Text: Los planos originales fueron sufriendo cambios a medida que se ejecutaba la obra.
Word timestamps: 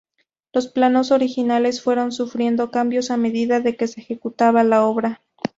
Los 0.51 0.67
planos 0.67 1.11
originales 1.11 1.83
fueron 1.83 2.11
sufriendo 2.11 2.71
cambios 2.71 3.11
a 3.11 3.17
medida 3.17 3.61
que 3.63 3.87
se 3.87 4.01
ejecutaba 4.01 4.63
la 4.63 4.83
obra. 4.83 5.21